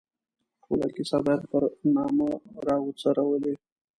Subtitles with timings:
[0.63, 1.63] ټوله کیسه باید پر
[1.95, 2.29] نامه
[2.65, 3.53] را وڅورلي.